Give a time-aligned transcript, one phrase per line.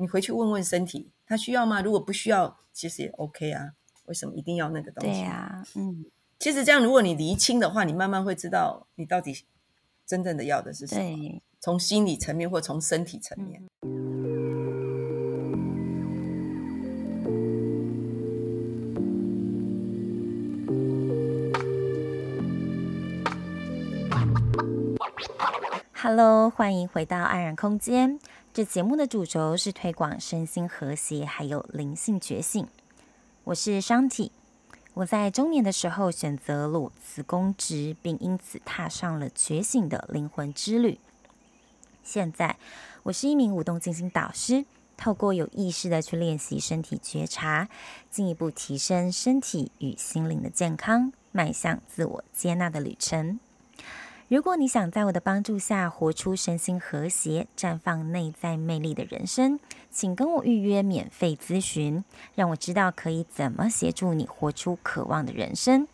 [0.00, 1.82] 你回去问问身体，他需要吗？
[1.82, 3.72] 如果不需要，其实也 OK 啊。
[4.06, 5.20] 为什么一定要那个东西？
[5.20, 6.06] 对啊，嗯，
[6.38, 9.44] 其实这样，如果你厘清的话，你慢慢会知道你到底
[10.06, 11.02] 真正的要的是什么。
[11.02, 13.62] 对，从心理层面或从身体层面。
[25.92, 28.18] Hello，欢迎回到安然空间。
[28.52, 32.66] 这节目的主轴是推广身心和谐，还有灵性觉醒。
[33.44, 34.32] 我是商体，
[34.92, 40.98] 我在中年的时候选择裸辞公职，并因此踏上了觉醒的灵魂之旅。
[42.02, 42.56] 现在，
[43.04, 44.64] 我是一名舞动静心导师，
[44.96, 47.68] 透过有意识的去练习身体觉察，
[48.10, 53.38] 进一步提升身体与心灵的健康，迈向自我接纳的旅程。
[54.30, 59.58] 如果你想在我的帮助下活出身心和谐、绽放内在魅力的人生，
[59.90, 62.04] 请跟我预约免费咨询，
[62.36, 65.88] 让我知道可以怎么协助你活出渴望的人生。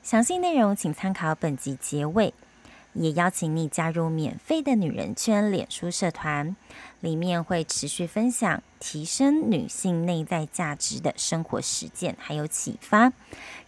[0.00, 2.32] 详细内容请参考本集结尾。
[2.92, 6.54] 也邀请你加入免费的女人圈脸书社团，
[7.00, 13.12] 里面会持续分享提升女性内在价值的生活实践，还有启发，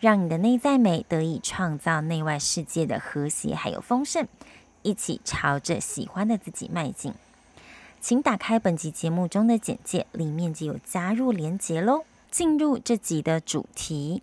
[0.01, 4.29] 让你的内在美得以创造内外世界的和谐还有丰盛，
[4.83, 7.15] 一起朝着喜欢的自己迈进。
[8.01, 12.05] 请打开本集节目中的简介，里面就有加入连结喽。
[12.31, 14.21] 进入这集的主题。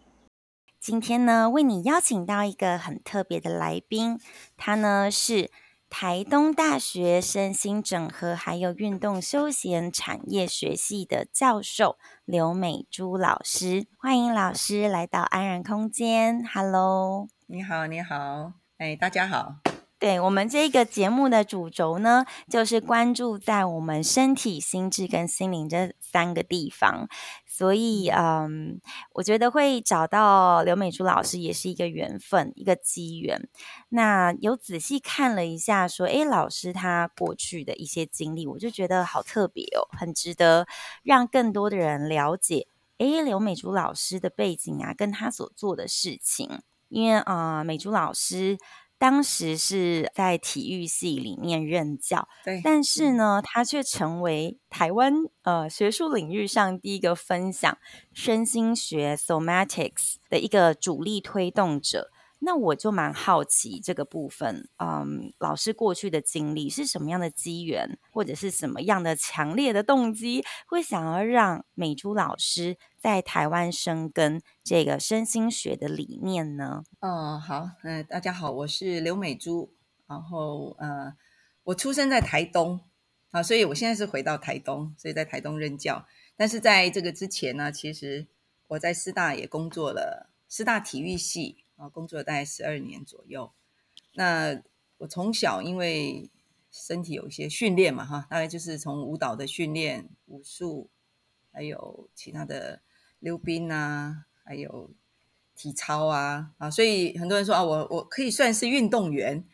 [0.82, 4.20] 今天呢，为你邀请到一个很特别的来宾，
[4.58, 5.52] 他呢是
[5.92, 13.86] 台东大学身心整合还有运动休闲产业学系的教授刘美珠老师。
[13.96, 19.71] 欢迎老师来到安然空间，Hello，你好，你好，哎，大家好。
[20.02, 27.08] 对，我们这个节目的主轴呢，就是关注在我们身体、心智跟心灵这三个地方，
[27.46, 28.82] 所以嗯，
[29.14, 33.48] 我觉得会找到刘美珠老师也是一个缘分，一个机缘。
[33.90, 40.66] 那有仔细看了一下，说，诶，老师他过去的一些经历，我就觉得好特别哦，很值得
[41.04, 42.66] 让更多的人了解。
[42.98, 48.58] 诶，刘美珠老师的背景啊，跟他所做的事情，因为啊、呃，美珠老师。
[49.02, 57.76] 当时是在体育系里面任教，对，但是呢，他却成为台湾呃学术领域上第一个分享
[58.14, 62.12] 身心学 （somatics） 的一个主力推动者。
[62.44, 76.84] 那我就蛮好奇这个部分，嗯，老师过去的经历是什么样的机缘，或者是什么样的强烈的动机，会想要让美珠老师在台湾生根这个身心学的理念呢？
[77.00, 79.74] 哦，好，嗯、大家好，我是刘美珠，
[80.06, 81.18] 然后呃，
[81.64, 82.82] 我出生在台东，
[83.32, 86.06] 啊，所以我现在是回到台东，所以在台东任教。
[86.38, 88.28] 但是在这个之前呢，其实
[88.68, 91.58] 我在师大也工作了，师大体育系。
[91.78, 93.52] 啊，工作了大概十二年左右。
[94.14, 94.62] 那
[95.00, 96.30] 我从小因为
[96.72, 100.92] 身体有一些训练嘛，哈，大概就是从舞蹈的训练、武术，
[101.52, 102.84] 还有其他的
[103.22, 104.92] 溜冰啊，还有
[105.56, 109.46] 体操啊，啊，所以很多人说啊，我我可以算是运动员，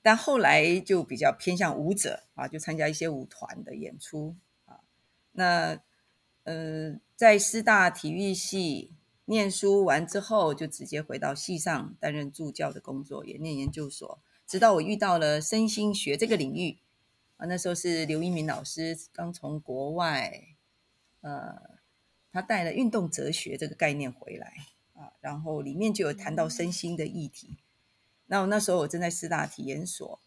[0.00, 4.34] 但后来就比较偏向舞者啊，就参加一些舞团的演出
[4.64, 4.80] 啊。
[5.32, 5.78] 那
[6.44, 8.94] 呃，在师大体育系。
[9.26, 14.20] 念书完之后，就直接回到系上担任助教的工作，也念研究所。
[14.44, 16.80] 直到我遇到了身心学这个领域
[17.36, 20.56] 啊，那时候是刘一鸣老师刚从国外，
[21.20, 21.78] 呃，
[22.32, 24.54] 他带了运动哲学这个概念回来
[24.94, 27.56] 啊，然后里面就有谈到身心的议题。
[28.26, 30.20] 那我那时候我正在师大体验所，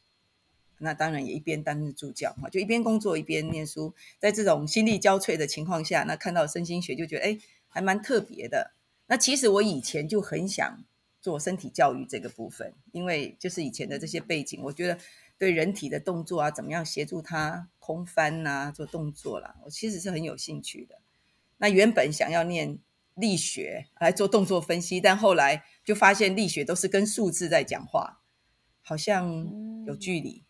[0.80, 3.94] 那当然也一边担任助教嘛，就一边工作一边念书。
[4.19, 8.74] 在这种心力交瘁的情况下，那看到身心学就觉得哎，还蛮特别的。
[9.08, 10.84] 那其实我以前就很想
[11.22, 14.97] 做身体教育这个部分，因为就是以前的这些背景，我觉得
[15.38, 21.00] 对人体的动作啊，怎么样协助他空翻啊，做动作啦，我其实是很有兴趣的。
[21.58, 22.79] 那原本想要念
[23.16, 28.22] 力学来做动作分析，但后来就发现力学都是跟数字在讲话，
[28.82, 30.44] 好像有距离。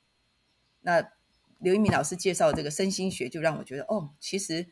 [0.82, 1.12] 那
[1.60, 4.68] 刘一鸣老师介绍这个身心学，就让我觉得哦，其实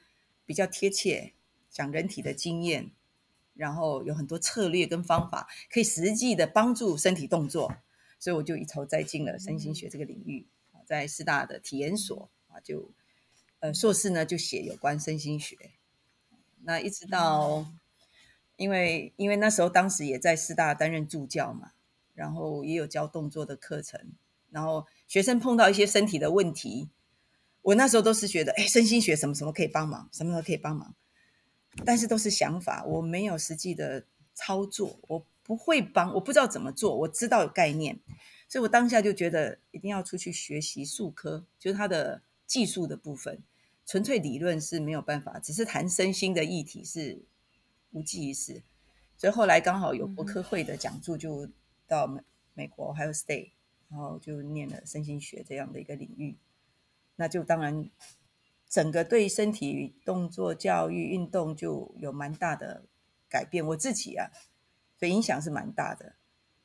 [0.45, 1.33] 比较贴切，
[1.69, 2.92] 讲人体的经验。
[3.54, 7.75] 然后有很多策略跟方法，可以实际的帮助身体动作，
[8.18, 10.48] 所以我就一头栽进了身心学这个领域。
[10.86, 12.94] 在师大的体验所啊，就
[13.60, 15.56] 呃硕士呢就写有关身心学。
[16.63, 17.66] 那一直到，
[18.56, 21.72] 因为因为那时候当时也在师大担任助教嘛，
[22.13, 24.12] 然后也有教动作的课程，
[24.50, 26.90] 然后学生碰到一些身体的问题，
[27.62, 30.94] 我那时候都是觉得，哎，身心学什么什么可以帮忙，什么都可以帮忙，
[31.86, 38.00] 但是都是想法，我没有实际的操作，我不会帮，我不知道怎么做，我知道有概念，
[38.48, 43.42] 所以我当下就觉得一定要出去学习术科，就是它的技术的部分，
[43.92, 47.26] 纯粹理论是没有办法，只是谈身心的议题是
[47.92, 48.64] 无济于事。
[49.18, 51.50] 所以后来刚好有国科会的讲座，就
[51.90, 52.22] 到美
[52.54, 53.50] 美国还有 stay，
[53.90, 56.38] 然后就念了身心学这样的一个领域，
[57.18, 57.90] 那就当然
[58.70, 62.86] 整个对身体动作教育运动就有蛮大的
[63.28, 63.68] 改变。
[63.68, 64.32] 我自己啊，
[64.98, 66.14] 所以影响是蛮大的。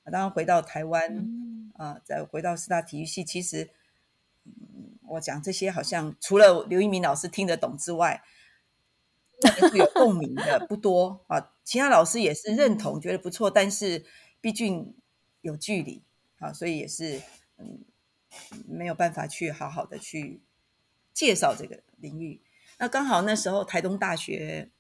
[0.05, 3.71] 当然回到台湾啊，再回到四大体育系，其实嗯，
[5.09, 8.23] 我讲这些好像除了刘一鸣老师听得懂之外。
[9.75, 14.03] 有共鸣的不多啊，其他老师也是认同，觉得不错，但是
[14.41, 14.97] 毕竟
[15.43, 16.03] 有距离
[16.39, 17.21] 啊，所以也是
[17.59, 17.85] 嗯
[18.67, 20.41] 没有办法去好好的去
[21.13, 22.41] 介绍这个领域。
[22.79, 24.71] 那刚好那时候台东大学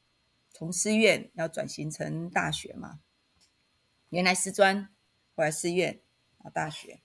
[0.50, 3.00] 从师院要转型成大学嘛，
[4.08, 4.88] 原来师专，
[5.34, 6.00] 后来师院
[6.38, 7.02] 啊大学。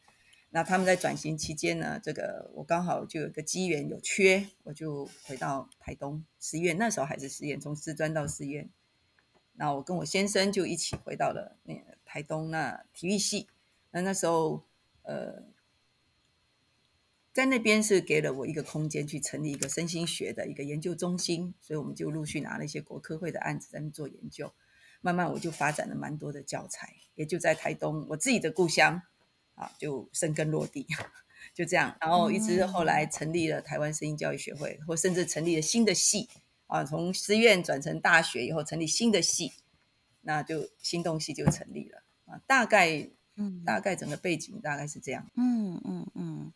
[0.54, 8.70] 那他们在转型期间呢，这个我刚好就有个机缘有缺，我就回到台东师院，那时候还是师院，从师专到师院。
[9.54, 13.48] 那我跟我先生就一起回到了那台东那体育系。
[13.92, 14.66] 那那时候
[15.04, 15.44] 呃，
[17.32, 24.54] 在那边是给了我一个空间去成立一个身心学的一个研究中心，所以我们就陆续拿了一些国科会的案子在那做研究。
[25.00, 29.02] 慢慢我就发展了蛮多的教材，也就在台东我自己的故乡。
[29.56, 30.88] 啊，就生根落地，
[31.54, 36.30] 就这样，然后一直后来成立了台湾身心教育学会，或甚至成立了新的系
[36.68, 39.52] 啊，从师院转成大学以后成立新的系，
[40.22, 42.40] 那就心动系就成立了啊。
[42.48, 45.26] 大概，嗯，大概整个背景大概是这样。
[45.36, 46.54] 嗯嗯嗯，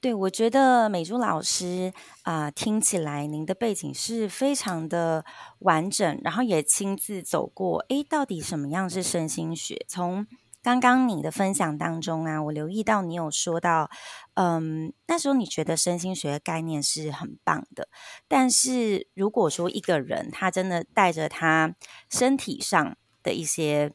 [0.00, 1.92] 对，我觉得美珠老师
[2.22, 5.24] 啊，呃，听起来您的背景是非常的
[5.58, 9.84] 完整，然后也亲自走过，诶，到底什么样是身心学？
[9.88, 10.26] 从
[10.62, 13.90] 刚刚你的分享当中啊，我留意到你有说到，
[14.34, 17.88] 嗯，那时候你觉得身心学的概念是很棒的，
[18.28, 21.74] 但是如果说一个人他真的带着他
[22.08, 23.92] 身体上的一些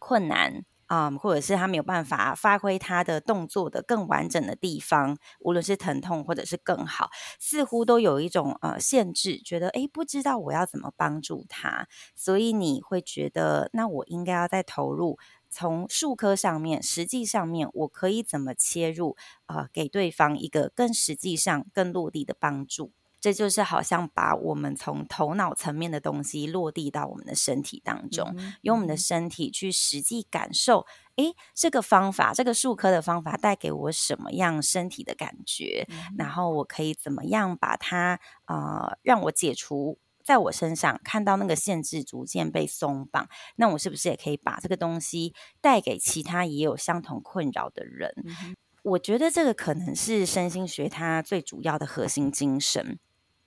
[0.00, 11.86] 困难啊，或者是他没有办法发挥他的动作的更完整的地方，无论是疼痛或者是更好，似乎都有一种呃限制，觉得诶，不知道我要怎么帮助他，
[12.16, 15.16] 所以你会觉得那我应该要再投入。
[15.56, 19.16] 从术科上面，实际上面，我可以怎么切入
[19.46, 19.68] 啊、呃？
[19.72, 22.92] 给对方一个更实际上、更落地的帮助。
[23.18, 30.84] 这就是好像把我们从头脑层面的东西落地到我们的身体当中，嗯、用我们的身体去实际感受。
[31.16, 35.86] 诶，这个方法，这个术科的方法带给我什么样身体的感觉？
[35.88, 39.98] 嗯、然后我可以怎么样把它啊、呃，让我解除。
[40.26, 48.12] 在我身上看到那个限制逐渐被松绑，那我是不是也可以把这个东西带给其他也有相同困扰的人？
[48.24, 52.98] 嗯、我觉得这个可能是身心学它最主要的核心精神。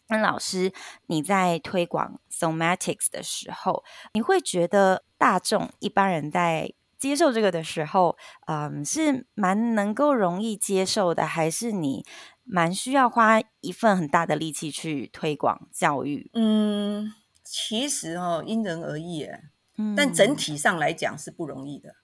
[0.07, 0.71] 那老师，
[1.07, 3.83] 你在推广 somatics 的时候，
[4.13, 8.17] 你会觉得大众一般人在接受这个的时候，
[8.47, 12.05] 嗯，是蛮能够容易接受的，还是你？
[12.51, 16.31] 蛮需要花一份很大的力气去推广教育。
[16.33, 17.13] 嗯，
[17.43, 19.43] 其实哦，因人而异诶。
[19.77, 21.95] 嗯，但整体上来讲是不容易的。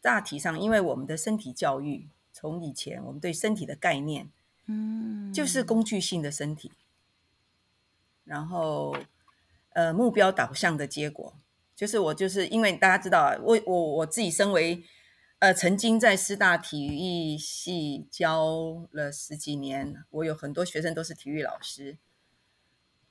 [0.00, 4.30] 大体上，因为我们的身体教育，从以前我们对身体的概念，
[4.66, 6.70] 嗯，就是工具性的身体，
[8.22, 8.96] 然后
[9.70, 11.34] 呃，目标导向的结果，
[11.74, 14.84] 就是我就是因为大家知道啊，我我我自己身为。
[15.40, 21.96] 呃，曾经在师大体育系教了十几年，我有很多学生都是体育老师，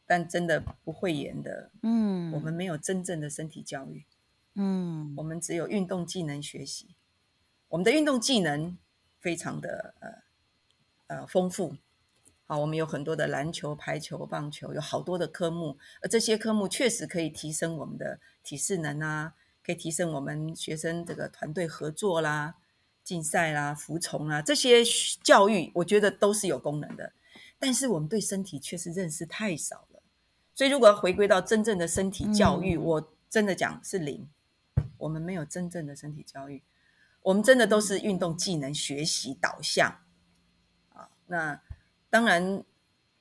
[0.06, 1.72] 但真的不会演的。
[1.84, 4.06] 嗯，我们没有真正的身体教育。
[4.56, 6.96] 嗯，我们只有运动技能学习。
[7.70, 8.78] 我们的运动技能
[9.22, 11.78] 非常的呃呃丰富。
[12.46, 19.34] 好，我们有很多的篮球、排球、棒球，有好多的科目，而这些科目确实可以提升我们的体适能啊。
[19.68, 22.56] 可以提升我们学生这个团队合作啦、
[23.04, 24.82] 竞赛啦、服从啦，这些
[25.22, 27.12] 教育，我觉得都是有功能的。
[27.60, 30.02] 但是我们对身体确实认识太少了，
[30.56, 34.30] 所以如果要回归到真正的身体教育，嗯、我真的讲是零。
[35.00, 36.64] 我们没有真正的身体教育，
[37.24, 40.00] 我们真的都是运动技能学习导向
[40.94, 41.10] 啊。
[41.28, 41.62] 那
[42.10, 42.64] 当然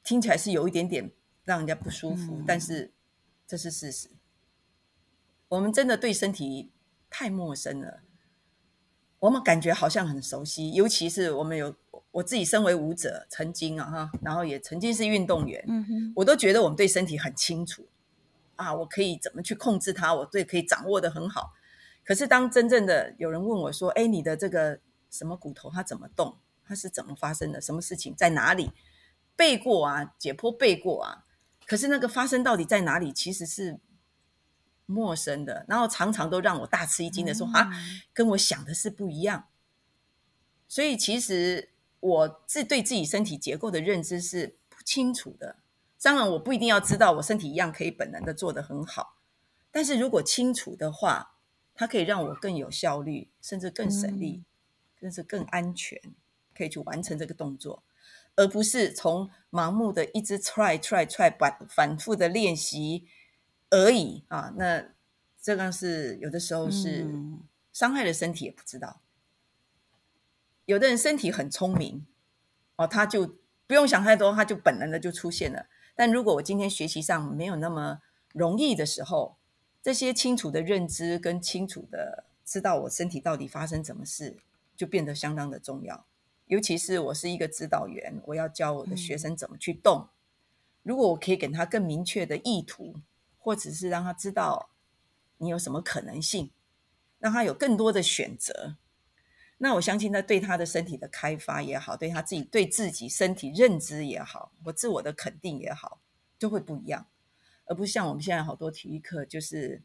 [0.05, 1.11] 听起来是有一点点
[1.45, 2.93] 让人家不舒服，嗯、但是
[3.47, 4.11] 这是事实。
[5.49, 6.71] 我们真的对身体
[7.09, 8.01] 太陌生了，
[9.21, 11.75] 我们感觉好像很熟悉，尤其是我们有
[12.11, 17.87] 我自己身为舞者，曾经啊哈，然后也曾经是运动员，嗯哼，我都觉得我们对身体很清楚
[18.57, 21.53] 啊，我可以怎么去控制它，我对可以掌握得很好。
[22.05, 26.37] 可是当真正的有人问我说：“哎，你的这个什么骨头它怎么动？
[26.65, 27.61] 它是怎么发生的？
[27.61, 28.71] 什么事情在哪里？”
[29.37, 31.25] 背过啊，解剖背过啊，
[31.67, 33.79] 可是那个发生到底在哪里，其实是
[34.87, 37.71] 陌生的，然后常常都让我大吃一惊的说：“啊，
[38.15, 39.49] 跟我想的是不一样。”
[40.67, 41.71] 所以其实。
[41.99, 45.57] 我自对自己身体结构的认知是不清楚的，
[46.01, 49.17] 当然我不一定要知道我身体一样可以本能的做得很好，
[49.73, 51.35] 但是如果清楚的话，
[51.75, 54.45] 它可以让我更有效率，甚至更省力，
[55.01, 56.01] 甚至更安全，
[56.55, 57.83] 可以去完成这个动作，
[58.37, 63.07] 而不是从盲目的一直 try try try 反反复的练习
[63.71, 64.53] 而已啊。
[64.57, 64.85] 那
[65.41, 67.07] 这个是有的时候是
[67.73, 69.01] 伤害了身体也不知道。
[70.65, 72.05] 有的人身体很聪明，
[72.77, 75.67] 哦，他就不用想太多，他就本能的就出现了。
[75.95, 78.01] 但如果我今天学习上没有那么
[78.33, 79.37] 容易的时候，
[79.81, 84.37] 这些清楚的认知跟清楚的知道我身体到底发生什么事，
[84.77, 86.05] 就变得相当的重要。
[86.47, 90.09] 尤其是我是一个指导员，我要教我的学生怎么去动。
[90.83, 92.97] 如果我可以给他更明确的意图，
[93.47, 94.71] 或者是让他知道
[95.39, 96.51] 你有什么可能性，
[97.21, 98.75] 让他有更多的选择。
[99.59, 106.01] 那我相信，他对他的身体的开发也好，对他自己对自己身体认知也好，或自我的肯定也好，
[106.37, 107.07] 就会不一样，
[107.67, 109.81] 而不像我们现在好多体育课，就是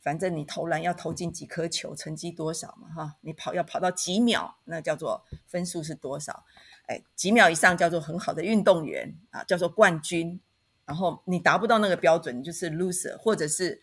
[0.00, 6.44] 反正你投篮要投进几颗球，成绩多少嘛，哈，你跑要跑到几秒，那叫做分数是多少？
[6.88, 10.40] 哎，几秒以上叫做很好的运动员啊，叫做冠军。
[10.86, 13.82] 然后你达不到那个标准，你就是 loser，或者是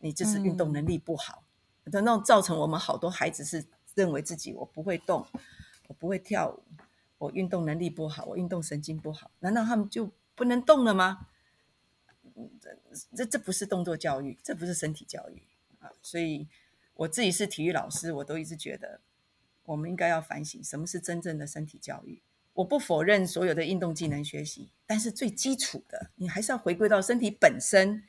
[0.00, 1.44] 你就是运动能力不好
[1.84, 3.66] 那种造成我们好多孩子是。
[3.96, 5.24] 认为自己我不会动，
[5.86, 6.64] 我不会跳舞，
[7.18, 11.28] 我运动能力不好，我运动神经不好，难道他们就不能动了吗？
[12.60, 12.76] 这
[13.14, 15.44] 这这不是动作教育，这不是身体教育
[15.78, 15.92] 啊！
[16.02, 16.48] 所以
[16.94, 19.00] 我自己是体育老师，我都一直觉得，
[19.66, 22.20] 我们应该要反省什么是真正的身体教育。
[22.54, 28.02] 我不否认所有的运动技能学习，但是最基础的，你还是要回归到身体本身，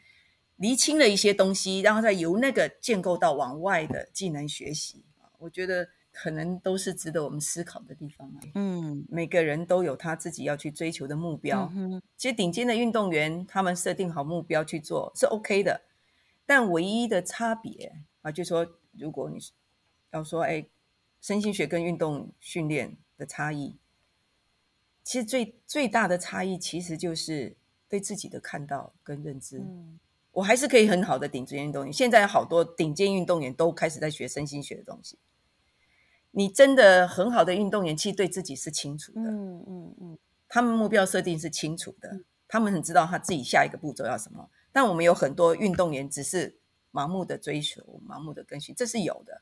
[0.58, 5.04] 厘清了一些东西，然后再由那个建构到往外的技能学习。
[5.40, 8.32] 我觉得可能都是值得我们思考的地方。
[8.54, 11.70] 嗯，每个人都有他自己要去追求的目标。
[11.76, 15.82] 嗯，其实顶尖的运动员，他们设定好目标去做是 OK 的。
[16.46, 19.40] 但唯一的差别啊，就是说如果你
[20.12, 20.66] 要说，哎，
[21.20, 23.76] 身心学跟运动训练的差异，
[25.06, 27.56] 其实最最大的差异，其实就是
[27.88, 29.60] 对自己的看到跟认知。
[29.60, 29.98] 嗯。
[30.32, 31.94] 我还是可以很好的顶尖运动员。
[31.94, 35.18] 现在有好多顶尖运动员都开始在学身心学的东西。
[36.32, 39.22] 你真的很好的运动员，其实对自己是清楚的。
[39.22, 40.18] 嗯嗯嗯，
[40.50, 42.20] 他们目标设定是清楚的，
[42.50, 44.50] 他们很知道他自己下一个步骤要什么。
[44.74, 46.58] 但我们有很多运动员只是
[46.92, 49.42] 盲目的追求、盲目的更新，这是有的。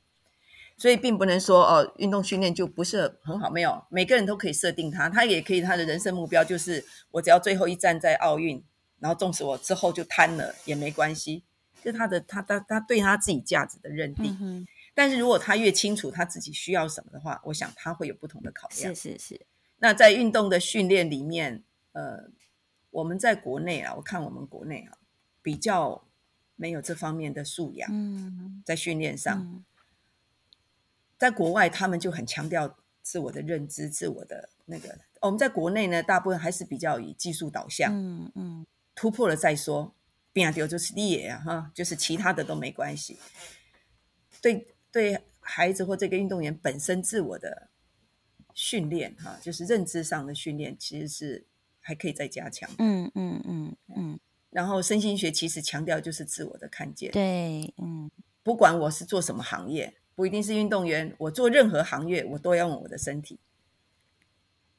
[0.77, 3.49] 所以并不能说哦，运动训练就不是很好。
[3.49, 8.63] 没有，每个人都可以设定他，他也可以他的人生目标就是我只要最后一站在奥运。
[8.99, 11.43] 然后，纵使我之后就瘫了也没关系，
[11.83, 14.37] 就他的他他他对他自己价值的认定。
[14.39, 14.65] 嗯、
[14.95, 18.95] 但是如果他越清楚他自己需要什么的话，我想他会有不同的考量。
[18.95, 19.45] 是是是。
[19.79, 22.29] 那在运动的训练里面，呃，
[22.91, 24.95] 我们在国内啊，我看我们国内啊，
[25.41, 26.07] 比较
[26.55, 27.89] 没有这方面的素养。
[27.91, 28.63] 嗯。
[28.65, 29.65] 在训练上，嗯、
[31.23, 34.99] 在国外他们就很强调自我的认知、自我的那个。
[35.21, 37.93] 我们在国内呢，大部分还是比较以技术导向。
[37.93, 38.31] 嗯嗯。
[38.35, 39.95] 嗯突破了再说，
[40.33, 43.17] 变掉就是你也啊哈，就是其他的都没关系。
[44.41, 47.69] 对对，孩子或这个运动员本身自我的
[48.53, 51.47] 训练哈，就是认知上的训练，其实是
[51.79, 52.69] 还可以再加强。
[52.79, 54.19] 嗯嗯嗯嗯。
[54.49, 57.09] 然后身心学其实强调就是自我的看见。
[57.11, 58.11] 对，嗯，
[58.43, 63.39] 不管我是做什么行业，不一定是运动员，我做任何行业，我都要用我的身体。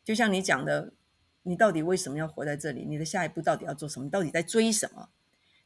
[0.05, 0.93] 就像你讲的。
[1.47, 2.87] 你到底为什么要活在这里？
[2.87, 4.05] 你的下一步到底要做什么？
[4.07, 5.11] 你到底在追什么？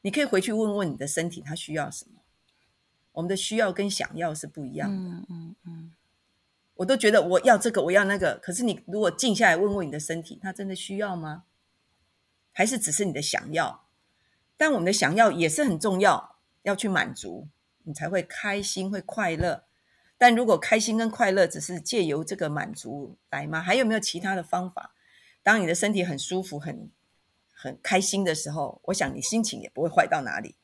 [0.00, 2.20] 你可以回去问问你的身体，它需要什么？
[3.12, 4.96] 我们的需要跟想要是不一样的。
[4.96, 5.92] 嗯嗯嗯。
[6.74, 8.40] 我都觉得我要这个，我要那个。
[8.42, 11.44] 可是你如果静下来问问你的身体，它真的需要吗？
[12.50, 13.86] 还是只是你的想要？
[14.56, 17.46] 但我们的想要也是很重要，要去满足，
[17.88, 19.64] 你才会开心，会快乐。
[20.18, 23.62] 但如果开心跟快乐只是借由这个满足来吗？
[23.62, 24.94] 还有没有其他的方法？
[25.42, 26.90] 当你的身体很舒服、很
[27.50, 30.56] 很开心的时候，我想你心情也不会坏到哪里。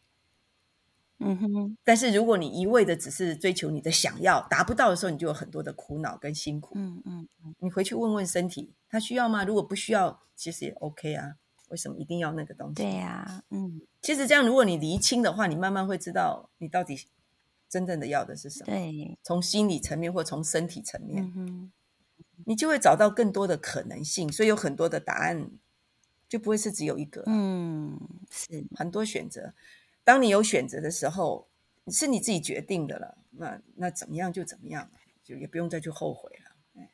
[1.19, 1.79] 嗯哼。
[1.83, 6.75] 但是如果你一味的只是追求你的想要，达不到的时候，你就有很多的苦恼跟辛苦。
[6.77, 7.55] 嗯嗯嗯。
[7.61, 9.45] 你回去问问身体，他需要吗？
[9.45, 11.37] 如果不需要，其实也 OK 啊。
[11.69, 12.75] 为什么一定要那个东西？
[12.75, 13.81] 对呀、啊，嗯。
[14.03, 17.07] 其实这样，如果你厘清的话，你慢慢会知道你到底
[17.69, 18.67] 真正的要的是什么。
[18.67, 21.73] 对，从心理层面或从身体层面，嗯哼，
[22.45, 24.31] 你就会找到更多的可能性。
[24.31, 25.51] 所以有很多的答案，
[26.29, 27.23] 就不会是只有一个。
[27.27, 27.99] 嗯，
[28.31, 29.55] 是很多选择。
[30.05, 31.49] 当你有选择的时候，
[31.89, 33.19] 是你自己决定的了。
[33.31, 34.91] 那那怎么样就怎么样，
[35.25, 36.34] 就也不用再去后悔了。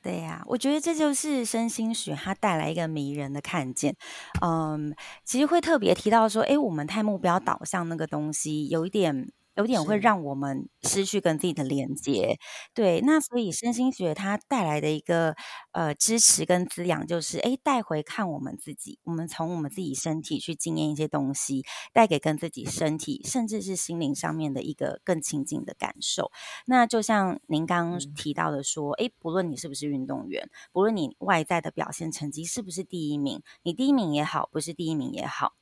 [0.03, 3.95] 对呀、我觉得这就是身心学它带来一个迷人的看见。
[4.43, 4.95] 嗯，
[5.25, 9.31] 其实会特别提到说，哎，我们太目标导向那个东西有一点。
[9.61, 12.39] 有点会让我们失去跟自己的连接，
[12.73, 13.01] 对。
[13.03, 15.37] 那所以身心学它带来的一个
[15.73, 21.63] 呃支持跟滋养，就是哎带回看我们自己，我们从我们自己身体去经验一些东西，
[21.93, 26.31] 带给跟自己身体甚至是心灵上面的一个更亲近的感受。
[26.65, 35.53] 那就像您刚刚提到的说，哎，不论你是不是运动员，不论你外在的表现成绩是不是第一名，你第一名也好，不是第一名也好，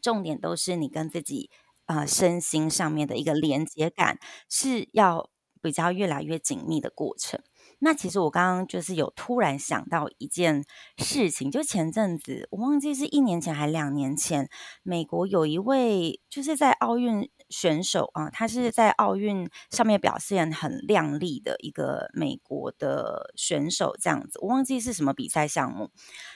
[0.00, 1.50] 重点都是你跟自己。
[1.88, 4.18] 啊，身心上面的一个连接感
[4.48, 5.30] 是要
[5.62, 7.40] 比较越来越紧密的过程。
[7.80, 10.64] 那其实我刚刚就是有突然想到一件
[10.98, 14.50] 事情，就前阵子我忘记是一年前还两年前，
[14.82, 25.90] 美国有一位就是在奥运选手啊，他是在奥运上面表现很亮丽的一个美国的选手，这样子，我忘记是什么比赛项目。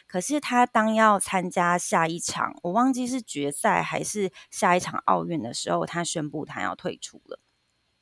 [0.07, 7.41] 可是他当要参加下一场，我忘记是决赛还是下一场奥运的时候，他宣布他要退出了。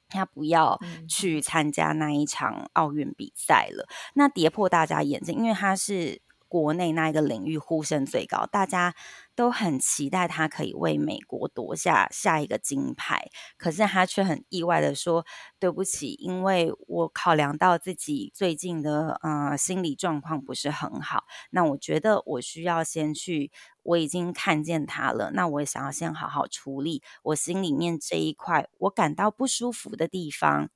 [0.09, 6.23] 他不要去参加那一场奥运比赛了，那跌破大家眼睛，因为他是。
[6.51, 8.93] 国内那一个领域呼声最高，大家
[9.35, 13.29] 都很期待他可以为美国夺下下一个金牌。
[13.57, 15.25] 可是他却很意外的说
[15.59, 23.51] ：“对不起，因为我考量到自己最近的呃心理状况不是很好，那我觉得我需要先去，
[23.83, 30.71] 我已经看见他了，那我想要先好好处理我心里面这一块我感到不舒服的地方。”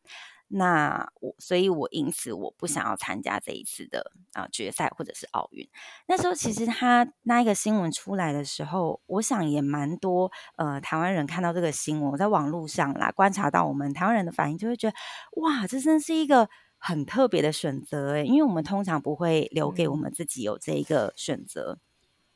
[0.49, 5.69] 那我，所以我因此我不想要参加这一次的啊、呃、决赛或者是奥运。
[6.07, 14.97] 那时候其实他那一个新闻出来的时候，我想也蛮多呃台湾人看到这个新闻，我在网络上啦观察到我们台湾人的反应，就会觉得
[15.43, 21.79] 哇，这真是一个很特别的选择诶，因为我们通常不会留给我们自己有这一个选择。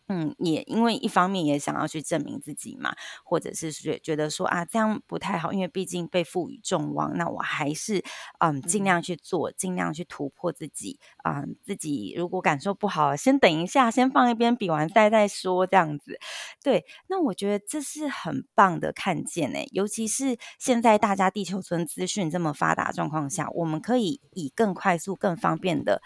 [0.08, 2.94] 嗯，也因为一方面也想要去证明自己嘛，
[3.24, 8.02] 或者是觉觉得说啊这样不太好，因为毕竟被赋予众望，那我还是
[8.38, 11.56] 嗯尽量去做，尽量去突破自己啊、嗯。
[11.62, 16.18] 自己如果感受不好，先等一下，先放一边，比完赛再说这样子。
[16.62, 26.00] 对，那我觉得这是很棒的看见诶，尤其是现在大家地球村资讯这么发达状况下，我们可以以更快速、更方便的。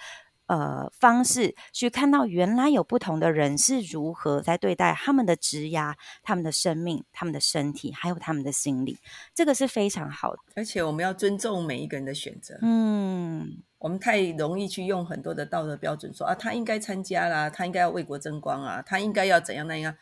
[0.53, 8.99] 呃，方式去看到原来有不同的人是如何在对待他们的职涯、他们的生命、他们的身体，还有他们的心理，
[9.35, 10.41] 这个是非常好的。
[10.55, 12.59] 而且我们要尊重每一个人的选择。
[12.61, 19.97] 嗯，我们太容易去用很多的道德标准说啊，他应该参加啦，他应该要为国争光啊，他应该要怎样那样？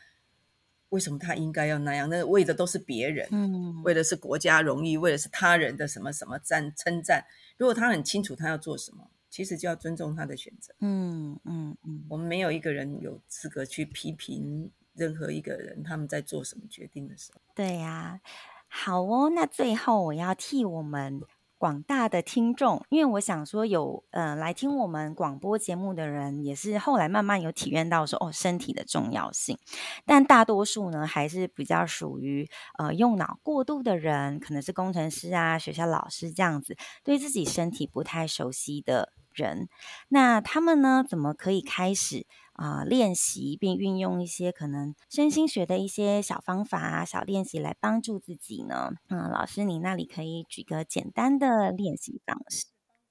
[0.88, 2.10] 为什么他应该要那样？
[2.10, 7.24] 那为的都是别人，嗯，为的是国家荣誉，为的是他人的什么什么赞称赞。
[7.56, 9.08] 如果他很清楚他要做什么。
[9.30, 10.74] 其实就要尊重他的选择。
[10.80, 17.40] 嗯嗯嗯，我们没有一个人有资格去批评任何一个人他们在做什么决定的时候。
[17.54, 18.20] 对呀，
[18.68, 19.30] 好哦。
[19.30, 21.22] 那最后我要替我们
[21.56, 29.58] 广大的听众，因为我想说有呃来听我们广播节目的人，也是后来慢慢有体验到说哦身体的重要性，
[30.06, 39.12] 但大多数呢还是比较属于呃用脑过度的人，可能是工程师啊、学校老师这样子，对自己身体不太熟悉的。
[39.34, 39.68] 人，
[40.08, 41.04] 那他们呢？
[41.08, 48.92] 怎么可以开始啊、练习并运用一些可能身心学的一些小方法、小练习来帮助自己呢？
[49.08, 52.66] 嗯，老师，你那里可以举个简单的练习方式。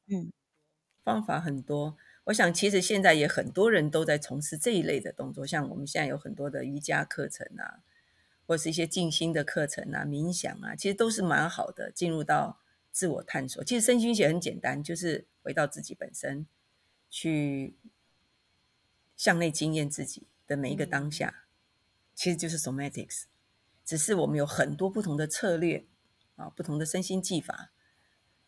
[0.08, 0.32] 嗯，
[1.04, 7.82] 方法很多，我想其实现在也很多人都在从事这一类的动作，像我们现在有很多的瑜伽课程啊，
[8.46, 12.60] 或是一些静心的课程啊、冥想啊，其实都是蛮好的，进入到
[12.92, 13.64] 自我探索。
[13.64, 15.26] 其实身心学很简单，就是。
[15.42, 16.46] 回到自己本身，
[17.10, 17.76] 去
[19.16, 21.46] 向内经验自己的每一个当下，
[22.14, 23.24] 其实就是 somatics。
[23.84, 25.86] 只是我们有很多不同的策略
[26.36, 27.72] 啊，不同的身心技法。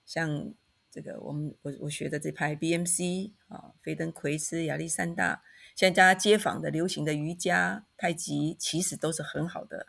[0.06, 0.54] 像
[0.92, 5.42] 这个，我们我我学的这派 BMC 啊，菲登奎斯、亚历山大，
[5.76, 9.88] 现在大家街坊的流行的瑜伽、太极，其实都是很好的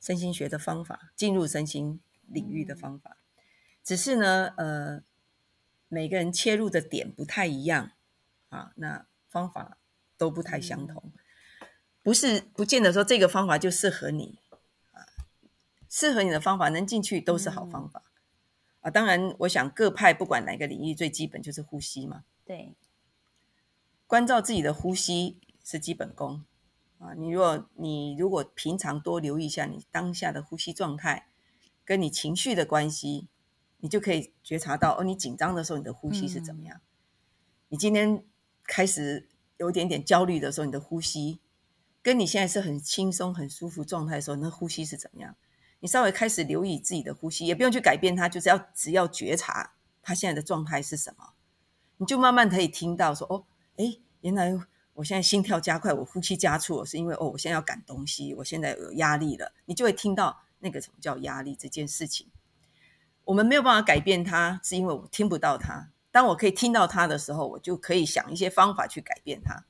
[0.00, 3.16] 身心学的方法，进入身心领域的方法。
[3.82, 5.02] 只是呢，呃，
[5.94, 7.92] 每个人切入的点不太一样
[8.48, 9.78] 啊，那方法
[10.18, 11.12] 都不太相同，
[12.02, 14.40] 不是不见得说这个方法就适合你
[14.90, 15.06] 啊，
[15.88, 18.02] 适合你的方法能进去都是好方法
[18.80, 18.90] 啊。
[18.90, 22.24] 当然，我想各派不管哪个领域，最基本就是呼吸嘛。
[22.44, 22.74] 对，
[24.08, 26.44] 关照自己的呼吸是基本功。
[26.98, 31.28] 啊，你如果你如果平常多留意一下你当下的呼吸状态，
[31.84, 33.28] 跟你情绪的关系，
[33.84, 36.78] 你就可以觉察到哦，你紧张的时候你的呼吸是怎么样？
[36.78, 36.80] 嗯、
[37.68, 38.24] 你今天
[38.66, 41.38] 开始有一点点焦虑的时候，你的呼吸，
[42.02, 45.36] 跟你现在是很轻松很舒服状态的时候，那呼吸是怎么样？
[45.80, 51.34] 你稍微开始留意自己的呼吸，也不用去改变它，就是要只要觉察它现在的状态是什么，
[51.98, 53.44] 你就慢慢可以听到说哦，
[53.76, 54.58] 哎，原来。
[54.94, 59.52] 我现在心跳加快，我呼吸加速，是因为哦，我现在要赶东西，我现在有压力了。
[59.64, 62.28] 你就会听到那个什么叫压力这件事情。
[63.24, 65.90] 我们没有办法改变它，是因为我听不到它。
[66.10, 69.64] 当我可以听到它的时候，我就可以想一些方法去改变它。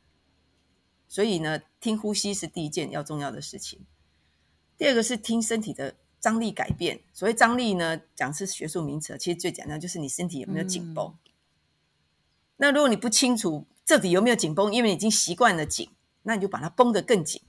[1.08, 3.80] 所以呢，听呼吸是第一件要重要的事情。
[4.76, 7.00] 第二个是听身体的张力改变。
[7.12, 11.06] 所谓张力呢，讲是学术名词，其实最简单就是你身体有没有紧绷。
[11.06, 11.30] 嗯。
[12.56, 14.74] 那如果你不清楚，这里有没有紧绷？
[14.74, 15.90] 因为你已经习惯了紧，
[16.24, 17.40] 那你就把它绷得更紧。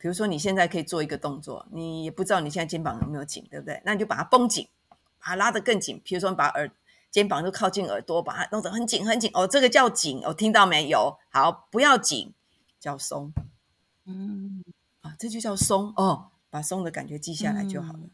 [0.00, 3.82] 比如说，你现在可以做一个动作，你也不知道你现在肩膀有没有紧，对不对？
[3.84, 6.00] 那你就把它绷紧，把它拉得更紧。
[6.02, 6.72] 比如说，你把耳
[7.10, 9.30] 肩膀都靠近耳朵，把它弄得很紧很紧。
[9.34, 11.18] 哦，这个叫紧，哦，听到没有？
[11.28, 12.32] 好，不要紧，
[12.80, 13.32] 叫松。
[14.06, 14.64] 嗯，
[15.02, 18.00] 啊，这就叫松哦，把松的感觉记下来就好了。
[18.02, 18.10] 嗯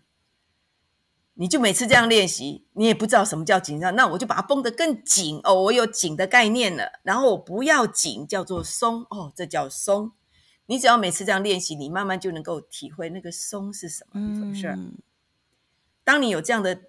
[1.38, 6.98] 你就每次这样练习，你也不知道什么叫紧张，那我就把它绷得更紧哦，我有紧的概念了。
[7.02, 10.12] 然后我不要紧，叫做松哦，这叫松。
[10.66, 14.68] 你只要每次这样练习，你慢慢就能够体会那个松是什么一回事。
[14.68, 14.92] 嗯。
[16.04, 16.82] 当你有这样的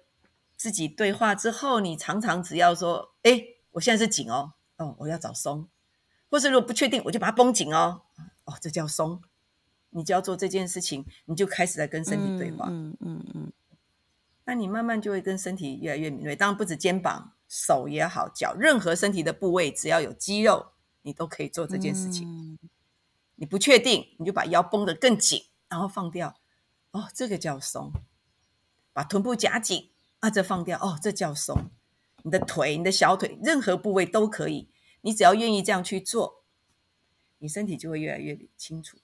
[0.56, 5.68] 自己对话之后，你常常只要说：“哎，我现在是紧哦，哦，我要找松。”
[6.30, 8.02] 或是如果不确定，我就把它绷紧哦，
[8.44, 9.22] 哦，这叫松。
[9.90, 12.66] 你就要做这件事情，你就开始在跟身体对话。
[12.68, 13.32] 嗯嗯嗯。
[13.34, 13.52] 嗯
[14.44, 16.34] 那你慢慢就会跟身体越来越敏锐。
[16.34, 20.68] 当然不止肩膀、手也好，脚，任何身体的部位，只要有肌肉，
[21.02, 22.26] 你都可以做这件事情。
[22.26, 22.47] 嗯、
[23.38, 26.36] 你不确定，你就把腰绷得更紧，然后放掉。
[26.90, 27.90] 哦，这个叫松。
[28.92, 30.78] 把臀部夹紧，啊，这放掉。
[30.78, 31.70] 哦，这叫松。
[32.22, 34.68] 你的腿、你的小腿，任何部位都可以。
[35.00, 36.44] 你只要愿意这样去做，
[37.38, 38.98] 你身体就会越来越清楚。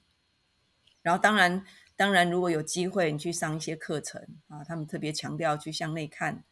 [1.03, 1.64] 然后，当然。
[1.97, 6.42] 当然，如果有机会，你去上一些课程啊，他们特别强调去向内看，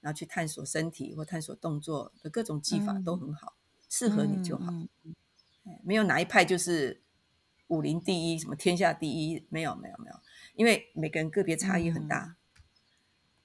[0.00, 4.72] 然后去探索身体或探索动作的各种技法都很好，嗯、适合你就好。
[4.72, 5.14] 嗯嗯
[5.66, 7.00] 嗯、没有哪一派就是
[7.68, 10.16] 武林第一，什么天下第一，没有，没有，没有。
[10.54, 12.18] 因为每个人个别差异很大。
[12.18, 12.62] 嗯、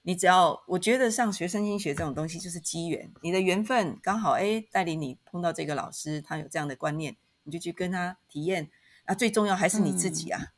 [0.02, 8.70] 你只要，我觉得上学生心学这种东西就是机缘，你的缘分刚好，哎，带领你碰到这个老师，他有这样的观念，你就去跟他体验。
[9.04, 10.40] 啊，最重要还是你自己啊。
[10.42, 10.48] 嗯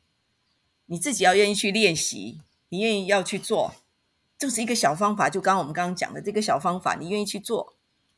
[0.89, 3.73] 你自己要愿意去练习，你愿意要去做，
[4.37, 5.29] 就是一个小方法。
[5.29, 7.75] 就刚刚我们刚刚讲的这个小方法，你愿意去做，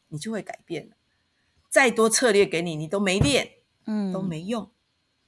[0.10, 0.96] 你就会改变了。
[1.68, 3.54] 再多策略给你，你都没练，
[3.88, 4.70] 嗯，都没用，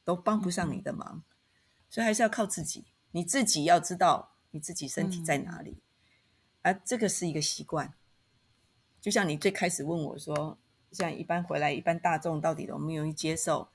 [0.04, 1.24] 都帮不上你的忙。
[1.90, 2.86] 所以还是要靠自己。
[3.12, 5.82] 你自己要知道你自己身体在哪里，
[6.62, 7.94] 而这个是一个习惯。
[9.02, 10.58] 就像你最开始问我说，
[10.92, 13.70] 像一般回来，一般大众到底容不容易接受？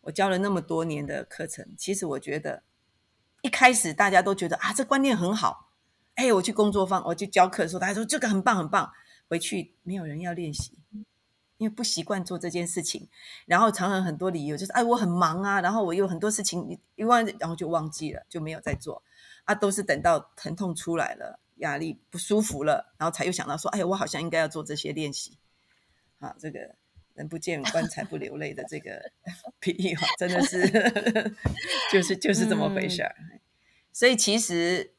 [0.00, 2.62] 我教了那么多年的课程，其实我觉得。
[3.42, 5.70] 一开始大家都觉得啊，这观念很好。
[6.14, 8.92] 哎，我去工作坊，我去教课的时候，大家说这个很棒很棒。
[9.28, 10.79] 回去没有人要练习，
[11.60, 13.06] 因为不习惯做这件事情。
[13.46, 19.04] 然后常常很多理由就是，哎，我很忙啊，然后我有很多事情，一忘，然后就忘记了，就没有再做。
[19.44, 25.38] 啊，都是等到疼痛出来了，压力不舒服了，然后才又想到说，哎，我好像应该要做这些练习。
[26.18, 26.74] 啊，这个。
[27.14, 29.10] 人不见棺材不流泪的这个
[29.60, 30.66] 比喻哈，真的是
[31.92, 33.14] 就是就是这么回事儿。
[33.18, 33.40] 嗯、
[33.92, 34.94] 所以其实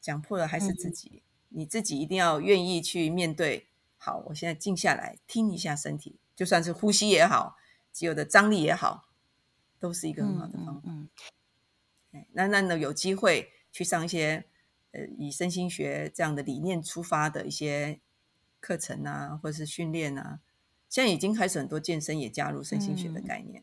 [0.00, 3.68] 讲破了还是自己，嗯、你自己一定要愿意去面对。
[4.04, 7.56] 好，我现在静下来听一下身体，就算是呼吸也好，
[7.92, 9.08] 肌肉的张力也好，
[9.78, 10.82] 都是一个很好的方法。
[10.86, 11.08] 嗯
[12.10, 14.44] 嗯、那那呢，有机会去上一些
[14.90, 18.00] 呃以身心学这样的理念出发的一些
[18.58, 20.40] 课程啊，或者是训练啊。
[20.88, 23.62] 现在已经开始很多健身也加入身心学的概念，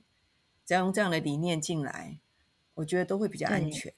[0.66, 2.18] 只要用这样的理念进来，
[2.76, 3.94] 我觉得都会比较安全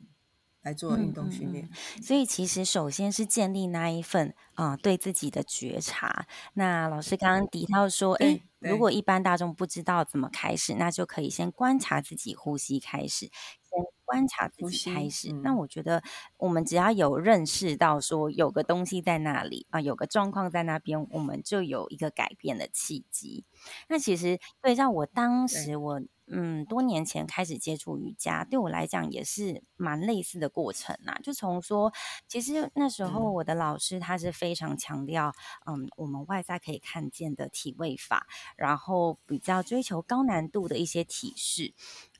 [0.61, 1.65] 来做运动训练。
[1.65, 2.03] 嗯嗯嗯。
[2.03, 6.25] 所以其实首先是建立那一份啊、呃、对自己的觉察。
[6.53, 15.31] 那老师刚刚提到说，哎，如果一般大众不知道怎么开始，那就可以先观察自己呼吸开始，先观察自己开始。
[15.31, 16.03] 嗯、那我觉得，
[16.37, 23.45] 我们只要有认识到说有个东西在那里啊，有个状况在那边，我们就有一个改变的契机。
[23.87, 26.01] 那其实对，像我当时我。
[26.31, 31.19] 嗯，多年前开始接触瑜伽，对我来讲也是蛮类似的过程呐、啊。
[31.21, 31.91] 就从说，
[32.27, 35.33] 其实那时候我的老师他是非常强调，
[35.65, 41.73] 嗯，我们外在可以看见的体位法，然后比较追求高难度的一些体式，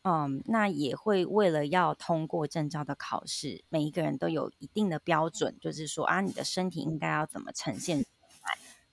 [0.03, 8.05] 嗯，那也会为了要通过证照的考试，每一个人都有一定的标准，就是说啊，你的身体应该要怎么呈现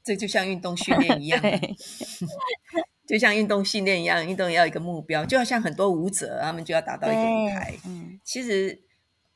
[0.05, 1.43] 这就像运动训练一 样。
[3.09, 7.75] 对就像运动训练一样，运动要一个目标，就好像很多舞者，他们就要达到一个舞台。
[7.87, 8.83] 嗯，其实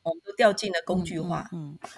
[0.03, 1.89] 我们都掉进了工具化，嗯，嗯嗯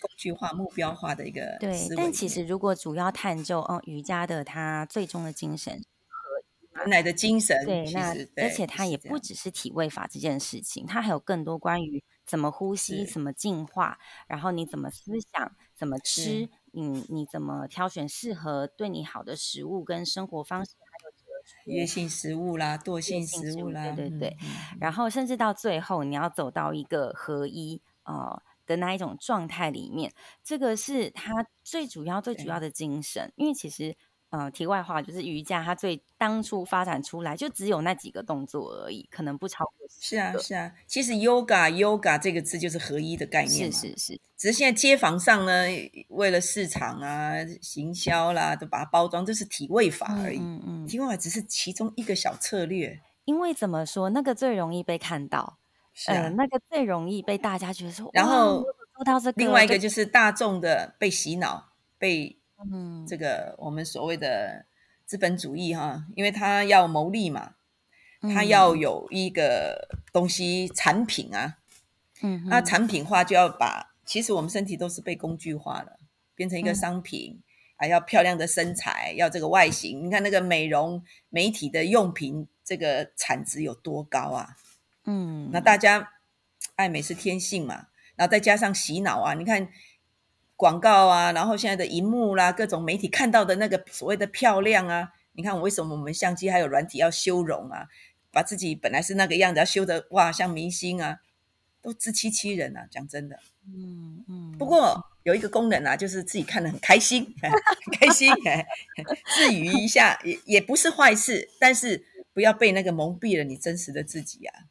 [0.00, 1.88] 工具化、目标化的一个对。
[1.96, 5.72] 但其实如果主要探究，哦，瑜伽的它最终的精神
[6.08, 16.48] 和原来的精神，对，那而且它也不只是体位法这件事情，它还有更多关于怎么呼吸、怎么进化，然后你怎么思想、怎么吃。
[16.76, 20.72] 嗯，你怎么挑选适合对你好的食物跟生活方式？
[20.80, 24.36] 还有约性食物啦，惰性食物啦，对对对。
[24.80, 33.32] 然后甚至到最后，你要走到一个合一呃的那一种状态里面，这个是它最主要、最主要的精神。
[33.36, 33.96] 因为其实。
[34.36, 39.86] 嗯，题外话就是瑜伽，它最当初发展出来就只有那几个动作而已，可能不超过。
[39.88, 40.72] 是啊，是啊。
[40.88, 43.72] 其实 yoga yoga 这个字就是合一的概念嘛。
[43.72, 44.20] 是是是。
[44.36, 45.66] 只是现在街坊上呢，
[46.08, 50.38] 为了市场啊、行销啦，都把它包装，这是体位法而已。
[50.38, 50.86] 嗯嗯。
[50.88, 53.00] 体位法只是其中一个小策略。
[53.26, 55.58] 因为怎么说，那个最容易被看到，
[55.92, 58.10] 是啊、呃，那个最容易被大家觉得说。
[58.12, 58.64] 然后
[58.96, 62.36] 说到这个，另外一个就是大众的被洗脑被。
[62.72, 64.64] 嗯，这个我们所谓的
[65.04, 67.54] 资本主义哈，因为他要牟利嘛，
[68.20, 71.58] 他要有一个东西产品啊，
[72.22, 75.98] 嗯，那产品化就要把，其实我们身体都是被工具化的，
[76.34, 77.42] 变成一个商品，
[77.76, 84.56] 还要漂亮的身材，要这个外形，你看那个美容媒体的用品，这个产值有多高啊？
[85.04, 86.12] 嗯，那大家
[86.76, 89.68] 爱美是天性嘛，然后再加上洗脑啊，你看。
[90.56, 97.88] 广告啊，然后现在的荧幕啦，各种媒体看到的那个所谓的漂亮啊，你看为什么我们相机还有软体要修容啊？
[98.30, 101.18] 把自己本来是那个样子要修的哇像明星啊，
[101.80, 102.86] 都自欺欺人啊！
[102.90, 103.38] 讲真的，
[103.68, 104.52] 嗯嗯。
[104.58, 107.50] 不过有一个功能啊，就是自己看得很开心， 很
[107.98, 108.32] 开心，
[109.36, 114.64] 自娱一下也也不是坏事，但是不要被那个蒙蔽了你真实的自己啊。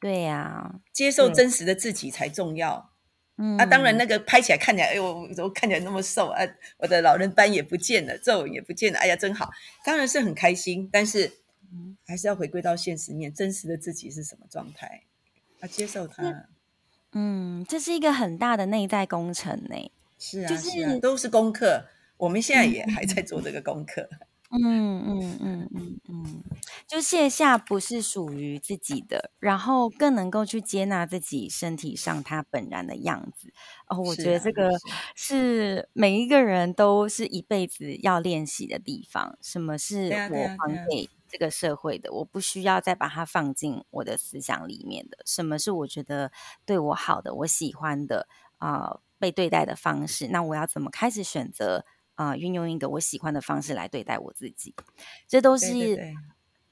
[0.00, 2.91] 对呀、啊，接受真实的自己才重要。
[3.38, 6.40] 嗯、啊，当然，那个拍起来看起来，哎呦，我怎么看起来那么瘦啊？
[6.76, 9.50] 我的老人斑也不见了，皱纹也不见了，哎呀，真好，
[9.84, 10.88] 当然是很开心。
[10.92, 11.32] 但是，
[12.06, 15.04] 还是要回归到现实面，真实的自己是什么状态？
[15.60, 16.48] 要接受它。
[17.12, 19.90] 嗯，这是一个很大的内在工程呢。
[20.18, 21.86] 是啊，就是、是啊，都是功课。
[22.18, 24.08] 我们现在也还在做这个功课。
[24.54, 26.44] 嗯嗯嗯嗯嗯嗯，
[26.86, 33.50] 就卸下不是属于自己的，然后更能够去接纳自己身体上它本然的样子。
[33.88, 34.70] 哦，我觉得这个
[35.16, 39.38] 是每一个人都是一辈子要练习的地方。
[39.40, 42.12] 什么是我还给这个社会的？
[42.12, 45.16] 我不需要再把它放进我的思想里面的。
[45.24, 46.30] 什么是我觉得
[46.66, 49.00] 对我好的、我喜欢的啊、呃？
[49.18, 50.26] 被对待的方式？
[50.28, 51.86] 那我要怎么开始选择？
[52.14, 54.74] 啊、呃，运用一个我喜欢的方式来对待我自己，
[55.26, 56.14] 这都是，对对对，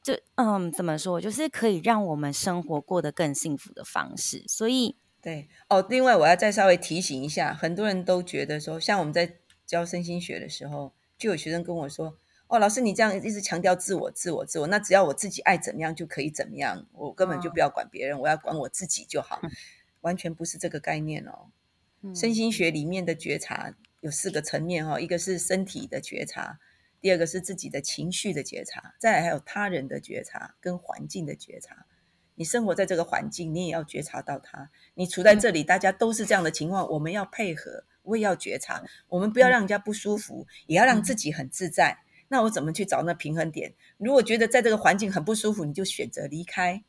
[0.03, 4.45] 就嗯，怎么说，就是可以让我们生活过得更幸福的方式。
[4.49, 12.17] 所以，对哦，另外我要再稍微提醒一下，很多人都觉得说，像我们在教身心学的时候，就有学生跟我说
[12.49, 19.41] ：“哦，老师，你这样一直强调自我、自我、自我，那只要我自己爱怎么样就可以怎么样，我根本就不要管别人，哦、我要管我自己就好。”
[20.01, 21.51] 完全不是这个概念哦。
[22.01, 23.75] 嗯、身心学里面的觉察。
[24.01, 26.59] 有四个层面哈，一个是身体的觉察，
[27.01, 31.87] 第二个是自己的情绪的觉察，再来还有他人的觉察跟环境的觉察。
[32.37, 34.71] 你生活在这个环境，你也要觉察到它。
[34.95, 38.83] 你处在这里，大家都是这样的情况，我们要配合，我也要觉察。
[39.09, 41.99] 我们不要让人家不舒服，也要让自己很自在。
[42.29, 43.75] 那我怎么去找那平衡点？
[43.99, 46.83] 如果觉得在这个环境很不舒服，你就选择离开，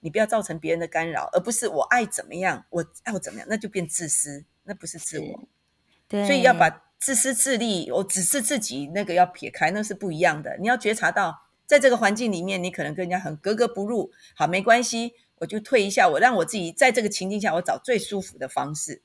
[0.00, 5.48] 你不要造成别人的干扰，而不是我爱怎么样，我爱我怎么样，那就变自私，那不是自我。
[6.08, 10.56] 对，所以要把自私自利，我只是自己那个要撇开，那是不一样的。
[10.58, 14.10] 你要觉察到，在这个环境里面，你可能跟人家很格格不入。
[14.34, 19.02] 好，没关系，我就退一下，我让我自己在这个情境下，我找最舒服的方式。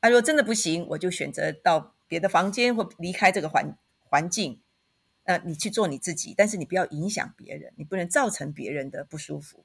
[0.00, 4.60] 啊，说真的不行，我就选择到别的房间或离开这个环环境。
[5.24, 9.64] 呃，你去做你自己，但是你不要影响别人，你不能造成别人的不舒服。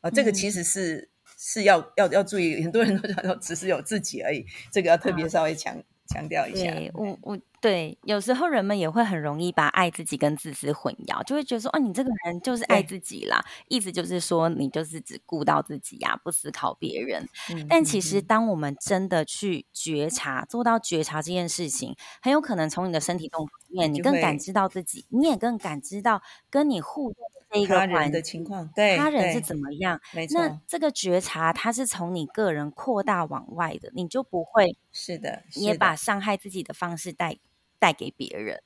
[0.00, 1.08] 啊，这个其实是、嗯、
[1.38, 6.70] 是要要要注意，很多人都只是有自己而已，这个要特别稍微强、啊、强调一下。
[6.72, 7.38] 对我我。
[7.60, 17.28] 对，有时候人们也会很容易把爱自己跟自私混淆，就会觉得说，哦，你这个人就是爱自己啦，意思就是说你就是只顾到自己呀、啊，不思考别人。
[17.50, 27.22] 嗯、但其实，当我们真的去觉察，做到觉察这件事情，很有可能从你的身体动作里面，你更感知到自己，你也更感知到跟你互动。
[27.66, 30.00] 他人的情况，对他人是怎么样？
[30.32, 37.36] 那这个觉察，它是从你个人扩大往外的，你就不会是的，也把伤害自己的方式带
[37.80, 38.62] 带给别人，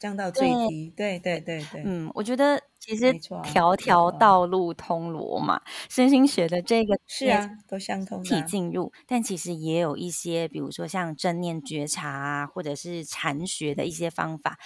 [0.00, 0.92] 降到最低。
[0.96, 3.12] 对对对对，对，嗯，我觉得其实
[3.44, 14.58] 条条道路通罗马，身心学的这个 是啊，都相通体进入，但其实也有一些，比如说像正念觉察啊，或者是禅学的一些方法，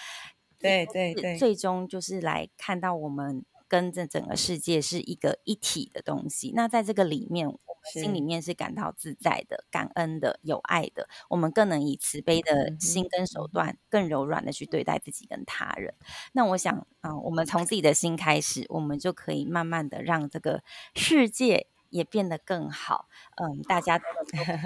[0.59, 3.45] 对对对，最终就是来看到我们。
[3.69, 6.53] 跟这整个世界是一个一体的东西。
[6.55, 11.09] 那在这个里面，我们心里面是感到自在的、感恩的、有爱的。
[11.29, 15.95] 我们更能以慈悲的心跟手段，更柔软的去对待自己跟他人。
[16.33, 20.63] 那我想，啊、呃，我们从自己的心开始，我们就可以慢慢的让这个
[20.95, 21.69] 世界。
[21.91, 24.05] 也变得更好，嗯，大家都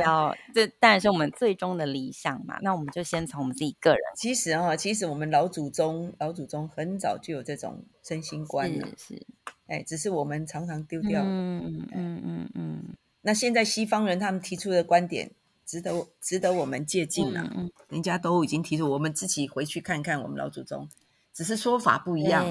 [0.02, 2.58] 要，这当然是我们最终的理想嘛。
[2.62, 4.00] 那我们就先从我们自己个人。
[4.16, 9.26] 其实哈、哦，其实我们老祖宗，老祖宗很早就有这种身心观了，是，是，
[9.68, 11.22] 哎，只是我们常常丢掉。
[11.24, 12.96] 嗯嗯嗯嗯嗯。
[13.22, 15.30] 那现在西方人他们提出的观点，
[15.64, 17.48] 值得值得我们借鉴了。
[17.54, 20.88] 嗯，人家都已经提出，我们自己回去看看我们老祖宗，
[21.32, 22.44] 只是说法不一样。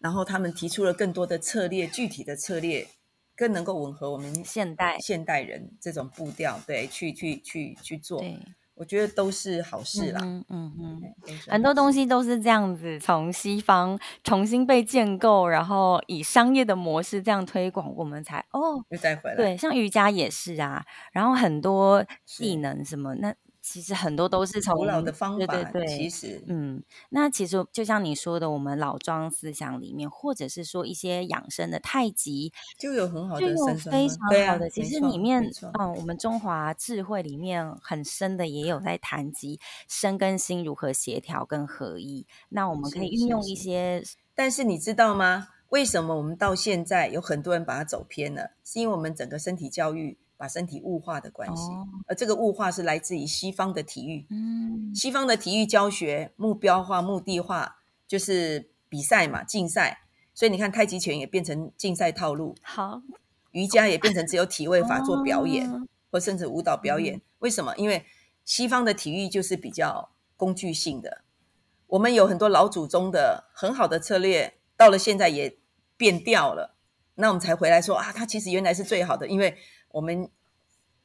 [0.00, 2.88] 然后他们提出了更多的策略，具体的策略。
[3.40, 8.22] 更能够吻合我们现代现代人这种步调，对，去去去去做，
[8.74, 10.20] 我觉得都是好事啦。
[10.22, 11.02] 嗯嗯嗯，
[11.48, 19.36] 很多东西都是这样子，从西方重新被建构，然后以商业的模式这样推广，我们才哦又再回来。
[19.36, 23.34] 对，像瑜伽也是啊，然后很多技能什么那。
[23.62, 34.66] 其实很多都是从古老的方法，对对对，其实，嗯，那其实就像你说的，我们老庄思想里面，或者是说一些养生的太极，就有很好的，就有非常好的。
[34.66, 35.42] 啊、其实里面，
[35.78, 42.26] 嗯，我们中华智慧里面很深的，也有在谈及身跟心如何协调跟合一。
[42.48, 44.02] 那我们可以运用一些，
[44.34, 45.48] 但是你知道吗？
[45.68, 48.52] 为什么我们到现在有很多人把它走偏了？
[48.64, 50.18] 是因为我们整个身体教育。
[50.40, 54.26] 把身体物化的关系，哦、而这个物化是来自于西方的体育。
[54.30, 57.76] 嗯，西方的体育教学目标化、目的化，
[58.08, 60.06] 就是比赛嘛，竞赛。
[60.32, 62.54] 所以你看，太极拳也变成竞赛套路。
[62.62, 63.02] 好，
[63.50, 67.18] 瑜伽也变成只有体位法做表演，哦、或甚至舞蹈表演。
[67.18, 67.76] 嗯、为什么？
[67.76, 68.06] 因为
[68.46, 71.20] 西方的体育就是比较工具性的。
[71.88, 75.58] 我们有很多老祖宗的很好的策略，到了现在也
[75.98, 76.76] 变掉了。
[77.16, 79.58] 那我们才回来说啊，它其实原来是最好的，因为。
[79.92, 80.28] 我们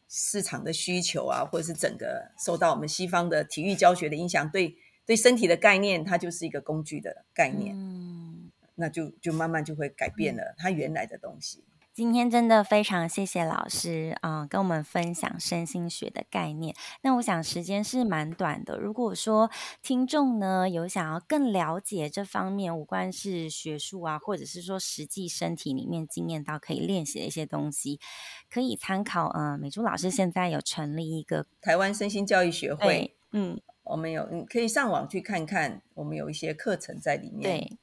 [0.07, 11.63] 市场的需求啊，或者是整个受到我们西方的体育教学的影响，对对身体的概念，它就是一个工具的概念，嗯，那就就慢慢就会改变了它原来的东西。
[11.95, 16.75] 今天真的非常谢谢老师啊、呃，跟我们分享身心学的概念。
[17.03, 19.49] 那我想时间是蛮短的，如果说
[19.81, 28.01] 听众呢有想要更了解这方面，无关是学术啊，或者是说实际身体里面经验到可以练习的一些东西，
[28.49, 29.29] 可以参考。
[29.29, 37.43] 嗯、呃，美珠老师现在有成立一个台湾身心教育学会，嗯，我们有，你可以上网去看看，我们有一些课程在里面。
[37.43, 37.77] 对，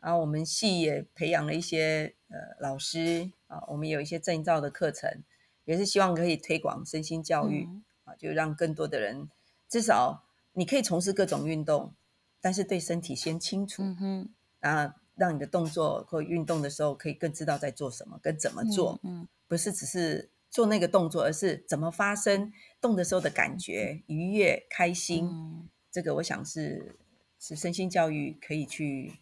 [0.00, 3.30] 然后我们系也培养了一些呃老师。
[3.46, 5.22] 啊，我们有一些证照的课程，
[5.64, 7.68] 也是希望可以推广身心教育
[8.02, 9.28] 啊，嗯、就让更多的人，
[9.68, 11.94] 至少你可以从事各种运动，
[12.40, 26.96] 但是对身体先清楚，嗯哼，啊，让你的动作或运动的时候可以更知道在做什么跟怎么做，嗯，嗯，不是只是做那个动作，而是怎么发生动的时候的感觉，愉悦、开心，嗯、这个我想是
[27.38, 29.12] 是身心教育可以去。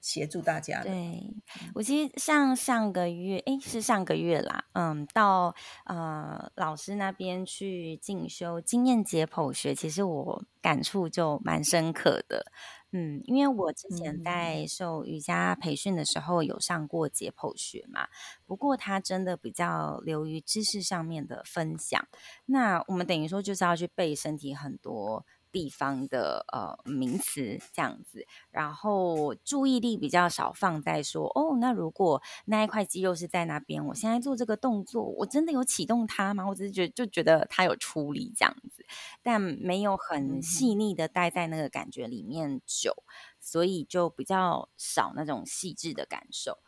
[0.00, 0.82] 协助大家。
[0.82, 1.34] 对，
[1.74, 12.46] 我其实像上个月，诶，是上个月啦，嗯，到呃老师那边去进修经验解剖学，其实我感触就蛮深刻的。
[12.90, 18.08] 嗯，因为我之前在受瑜伽培训的时候有上过解剖学嘛，
[18.46, 22.08] 不过它真的比较流于知识上面的分享。
[22.46, 25.26] 那我们等于说就是要去背身体很多。
[25.50, 36.46] 地方的呃名词这样子，然后注意力比较少放在说哦，那如果那一块肌肉是在那边，我现在做这个动作，我真的有启动它吗？
[36.48, 38.84] 我只是觉得就觉得它有出力这样子，
[39.22, 43.02] 但没有很细腻的待在那个感觉里面久，
[43.40, 46.58] 所以就比较少那种细致的感受。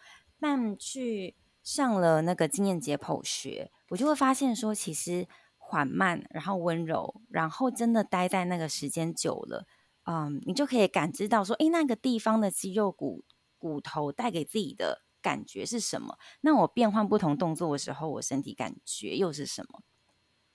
[0.40, 1.36] 但去。
[1.62, 5.28] 上了那个经验解剖学，我就会发现说，其实
[5.70, 9.66] 缓慢，然后温柔，然后真的待在那个时间久了，
[10.04, 13.24] 嗯，你就可以感知到说，诶，那个地方的肌肉骨
[13.56, 16.18] 骨头带给自己的感觉是什么？
[16.40, 19.82] 那我变换不同动作的时候，我身体感觉又是什么？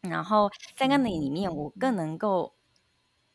[0.02, 2.54] 然后在那里里面，我更能够。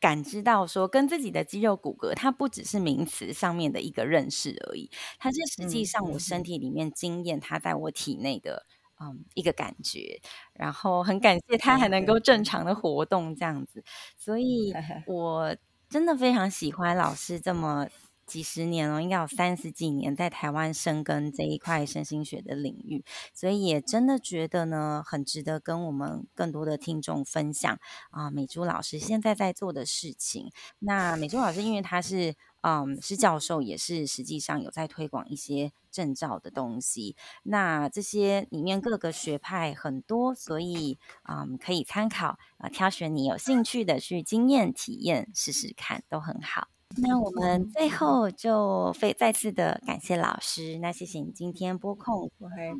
[0.01, 8.65] 感知到说，跟自己的肌肉骨骼，它不只是名词上面的一个认识而已，它是实际上我身体里面经验它在我体内的
[9.01, 10.19] 嗯，嗯一个感觉，
[10.53, 13.83] 然后很感谢他还能够正常的活动这样子，
[14.17, 14.73] 所以
[15.05, 15.55] 我
[15.89, 17.87] 真的非常喜欢老师这么。
[18.31, 23.03] 几十年了，应该有三十几年在台湾深耕这一块身心学的领域，
[23.33, 27.77] 所以也真的觉得呢，很值得跟我们更多的听众分享
[28.11, 28.31] 啊。
[28.31, 46.69] 美珠老师现在在做的事情，那美珠老师因为他是嗯是教授，也是实际上有在推广一些证照的东西，那这些里面各个学派很多，所以嗯可以参考啊，挑选你有兴趣的去经验体验试试看，都很好。
[46.97, 52.29] 那我们最后就非再次的感谢老师，那谢谢你今天拨空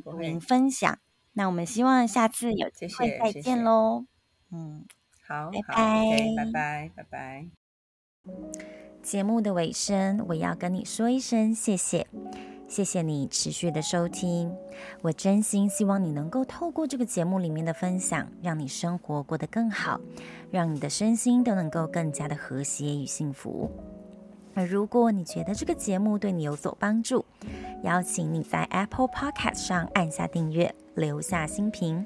[0.04, 0.98] 跟您分享。
[1.32, 4.04] 那我们希望下次有机会再见喽。
[4.50, 4.84] 嗯，
[5.26, 7.46] 好，拜拜，okay, 拜拜，拜拜。
[9.02, 12.06] 节目的尾声，我要跟你说一声谢谢，
[12.68, 14.54] 谢谢你持续的收听。
[15.00, 20.00] 我真心希望你能够透过这个节目里面的分享，让你生活过得更好，
[20.50, 23.70] 让你的身心都能够更加的和谐与幸福。
[24.54, 27.24] 那如果你觉得这个节目对你有所帮助，
[27.82, 32.04] 邀请你在 Apple Podcast 上按下订阅，留下星评，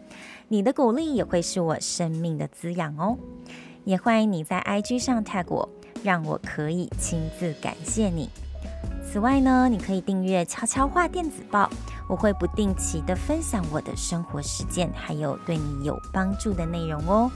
[0.49, 3.17] 你的鼓励也会是我生命的滋养哦。
[3.85, 5.69] 也欢迎你在 IG 上 tag 我，
[6.03, 8.29] 让我可以亲自感谢你。
[9.05, 11.71] 此外呢，你可以订阅悄悄话电子报，
[12.09, 17.31] 我会不定期的分享我的生活实践，还有对你有帮助的内容哦。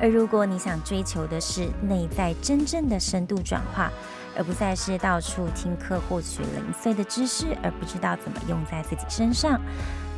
[0.00, 3.90] 而如果你想追求的是内在真正的深度转化，
[4.36, 9.60] 而不再是到处听课获取零碎的知识，而不知道怎么用在自己身上，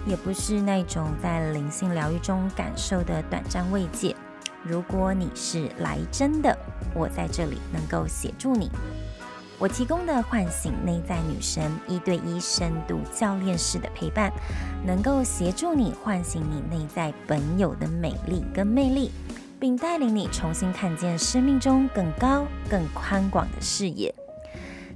[0.07, 4.16] 也不是那种在灵性疗愈中感受的短暂慰藉。
[4.62, 6.57] 如果你是来真的，
[6.95, 8.70] 我在这里能够协助你。
[9.59, 14.33] 我提供的唤醒内在女神一对一深度教练式的陪伴，
[14.85, 19.11] 能够协助你唤醒你内在本有的美丽跟魅力。
[19.59, 24.14] 并带领你重新看见生命中更高、更宽广的视野。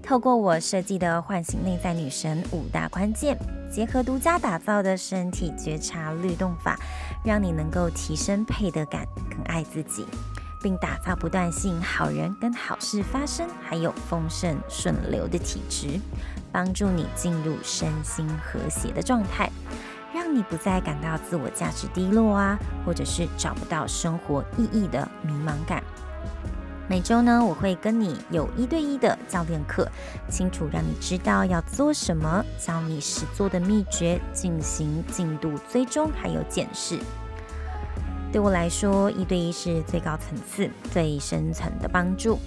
[0.02, 3.36] 透过我设计的唤醒内在女神五大关键，
[3.70, 6.78] 结合独家打造的身体觉察律动法，
[7.24, 10.06] 让你能够提升配得感、更爱自己，
[10.62, 16.00] 并打造不断吸引好人跟好事发生，还有丰盛顺流的体质，
[16.50, 19.50] 帮助你进入身心和谐的状态。
[20.12, 25.82] 让你不再感到自我价值低落啊，或者是找不到生活意义的迷茫感。
[26.88, 29.88] 每周呢，我会跟你有一对一的教练课，
[30.28, 36.98] 清楚让你知道要做什么，教你实做的秘诀，进行进度追踪还有检视。
[38.32, 42.38] 对我来说，一对一是最高层次、最深层的帮助。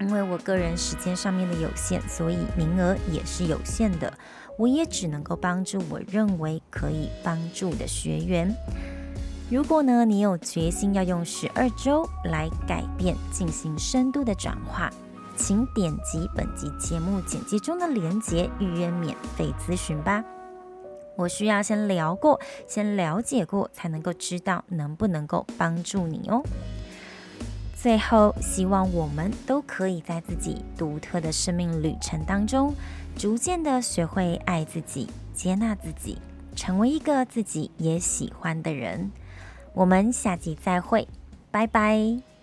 [0.00, 4.12] 因为我个人时间上面的有限，所以名额也是有限的。
[4.56, 8.54] 我也只能够帮助我认为可以帮助的学员。
[9.50, 14.90] 如果呢，你有决心要用十二周来改变，进行深度的转化，
[15.36, 20.24] 请点击本集节目简介中的链接预约免费咨询吧。
[21.16, 26.42] 我需要先聊过，先了解过，才能够知道能不能够帮助你哦。
[27.76, 32.74] 最后，希望我们都可以在自己独特的生命旅程当中，
[33.16, 36.18] 逐渐的学会爱自己、接纳自己，
[36.54, 39.10] 成为一个自己也喜欢的人。
[39.72, 41.08] 我们下集再会，
[41.50, 42.33] 拜拜。